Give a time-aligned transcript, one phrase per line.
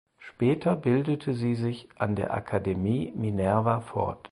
[0.17, 4.17] Später bildete sie sich an der "Academie Minerva" fort.